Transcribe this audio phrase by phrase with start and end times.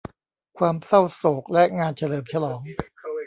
[0.57, 2.59] ความเศร้าโศกและงานเฉลิมฉลอง